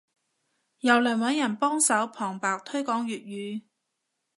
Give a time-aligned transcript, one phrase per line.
[0.79, 3.61] 又嚟揾人幫手旁白推廣粵語